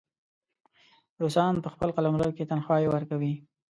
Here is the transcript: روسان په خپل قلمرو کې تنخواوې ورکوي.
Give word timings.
روسان 1.21 1.53
په 1.63 1.69
خپل 1.73 1.89
قلمرو 1.95 2.35
کې 2.37 2.49
تنخواوې 2.51 2.87
ورکوي. 2.91 3.33